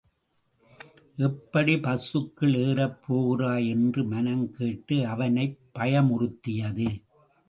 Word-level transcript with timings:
எப்படி 1.15 1.73
பஸ்ஸுக்குள் 1.75 2.55
ஏறப் 2.57 2.97
போகிறாய் 3.07 3.67
என்று 3.69 4.03
மனம் 4.03 4.51
கேட்டு 4.51 5.07
அவனை 5.07 5.59
பயமுறுத்தியது. 5.79 6.89